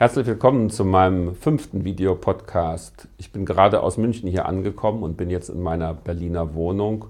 [0.00, 3.06] Herzlich willkommen zu meinem fünften Videopodcast.
[3.18, 7.04] Ich bin gerade aus München hier angekommen und bin jetzt in meiner Berliner Wohnung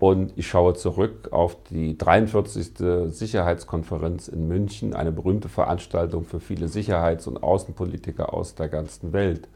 [0.00, 2.72] und ich schaue zurück auf die 43.
[3.06, 9.46] Sicherheitskonferenz in München, eine berühmte Veranstaltung für viele Sicherheits- und Außenpolitiker aus der ganzen Welt.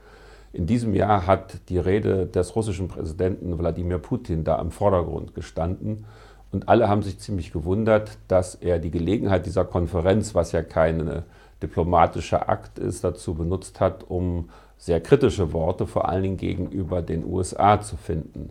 [0.53, 6.05] In diesem Jahr hat die Rede des russischen Präsidenten Wladimir Putin da im Vordergrund gestanden.
[6.53, 11.25] Und alle haben sich ziemlich gewundert, dass er die Gelegenheit dieser Konferenz, was ja keine
[11.63, 17.25] diplomatischer Akt ist, dazu benutzt hat, um sehr kritische Worte vor allen Dingen gegenüber den
[17.25, 18.51] USA zu finden.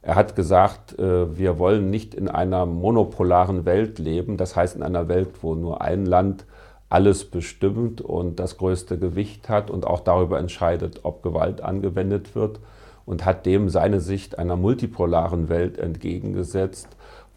[0.00, 4.82] Er hat gesagt, äh, wir wollen nicht in einer monopolaren Welt leben, das heißt in
[4.82, 6.46] einer Welt, wo nur ein Land
[6.88, 12.60] alles bestimmt und das größte Gewicht hat und auch darüber entscheidet, ob Gewalt angewendet wird
[13.04, 16.88] und hat dem seine Sicht einer multipolaren Welt entgegengesetzt,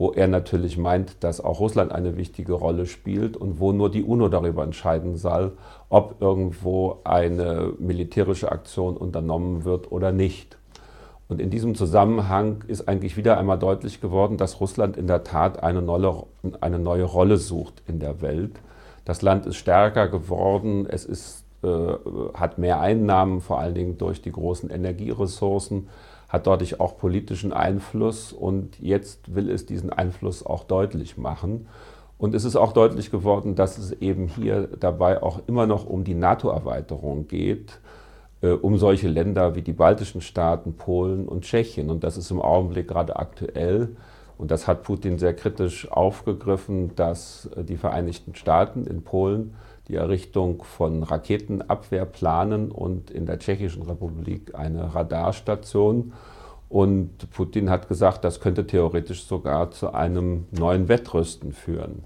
[0.02, 4.02] wo er natürlich meint, dass auch Russland eine wichtige Rolle spielt und wo nur die
[4.02, 5.52] UNO darüber entscheiden soll,
[5.90, 10.58] ob irgendwo eine militärische Aktion unternommen wird oder nicht.
[11.30, 15.62] Und in diesem Zusammenhang ist eigentlich wieder einmal deutlich geworden, dass Russland in der Tat
[15.62, 16.24] eine neue,
[16.62, 18.60] eine neue Rolle sucht in der Welt.
[19.06, 21.68] Das Land ist stärker geworden, es ist, äh,
[22.34, 25.90] hat mehr Einnahmen, vor allen Dingen durch die großen Energieressourcen
[26.32, 31.68] hat dadurch auch politischen Einfluss und jetzt will es diesen Einfluss auch deutlich machen.
[32.18, 36.06] Und es ist auch deutlich geworden, dass es eben hier dabei auch immer noch um
[36.06, 37.80] die NATO-Erweiterung geht,
[38.42, 41.90] äh, um solche Länder wie die baltischen Staaten, Polen und Tschechien.
[41.90, 43.98] Und das ist im Augenblick gerade aktuell.
[44.38, 49.56] Und das hat Putin sehr kritisch aufgegriffen, dass äh, die Vereinigten Staaten in Polen
[49.88, 56.14] die Errichtung von Raketenabwehr planen und in der Tschechischen Republik eine Radarstation.
[56.70, 62.04] Und Putin hat gesagt, das könnte theoretisch sogar zu einem neuen Wettrüsten führen.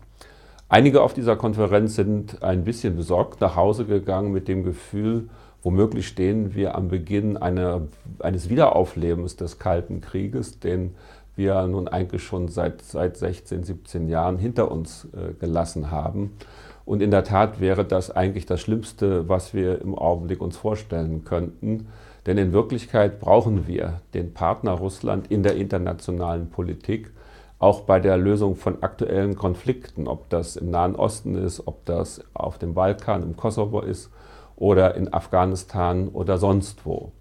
[0.68, 5.30] Einige auf dieser Konferenz sind ein bisschen besorgt nach Hause gegangen mit dem Gefühl,
[5.62, 7.82] womöglich stehen wir am Beginn einer,
[8.20, 10.96] eines Wiederauflebens des Kalten Krieges, den
[11.36, 16.38] wir nun eigentlich schon seit, seit 16, 17 Jahren hinter uns äh, gelassen haben.
[16.86, 21.24] Und in der Tat wäre das eigentlich das Schlimmste, was wir im Augenblick uns vorstellen
[21.26, 21.88] könnten.
[22.26, 27.12] Denn in Wirklichkeit brauchen wir den Partner Russland in der internationalen Politik,
[27.58, 32.22] auch bei der Lösung von aktuellen Konflikten, ob das im Nahen Osten ist, ob das
[32.34, 34.12] auf dem Balkan, im Kosovo ist
[34.56, 37.12] oder in Afghanistan oder sonst wo.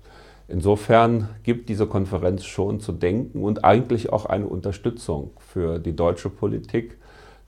[0.47, 6.29] Insofern gibt diese Konferenz schon zu denken und eigentlich auch eine Unterstützung für die deutsche
[6.29, 6.99] Politik,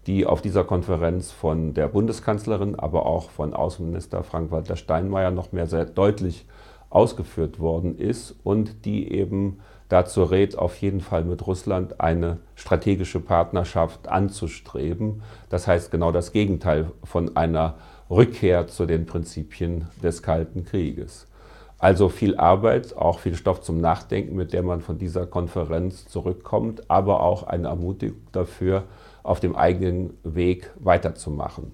[0.06, 5.66] die auf dieser Konferenz von der Bundeskanzlerin, aber auch von Außenminister Frank-Walter Steinmeier noch mehr
[5.66, 6.46] sehr deutlich
[6.88, 9.58] ausgeführt worden ist und die eben
[9.88, 15.22] dazu rät, auf jeden Fall mit Russland eine strategische Partnerschaft anzustreben.
[15.50, 17.74] Das heißt genau das Gegenteil von einer
[18.08, 21.26] Rückkehr zu den Prinzipien des Kalten Krieges.
[21.78, 26.90] Also viel Arbeit, auch viel Stoff zum Nachdenken, mit der man von dieser Konferenz zurückkommt,
[26.90, 28.84] aber auch eine Ermutigung dafür,
[29.22, 31.72] auf dem eigenen Weg weiterzumachen.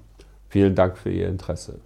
[0.48, 1.80] Vielen Dank für Ihr Interesse.